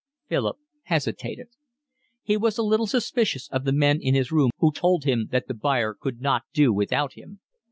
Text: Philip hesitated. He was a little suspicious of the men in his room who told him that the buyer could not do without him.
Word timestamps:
Philip 0.25 0.57
hesitated. 0.85 1.49
He 2.23 2.35
was 2.35 2.57
a 2.57 2.63
little 2.63 2.87
suspicious 2.87 3.47
of 3.51 3.65
the 3.65 3.71
men 3.71 3.99
in 4.01 4.15
his 4.15 4.31
room 4.31 4.49
who 4.57 4.71
told 4.71 5.03
him 5.03 5.27
that 5.29 5.47
the 5.47 5.53
buyer 5.53 5.93
could 5.93 6.19
not 6.21 6.41
do 6.53 6.73
without 6.73 7.13
him. 7.13 7.39